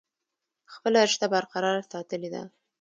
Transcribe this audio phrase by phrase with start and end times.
[0.73, 2.41] خپله رشته برقرار ساتلي ده۔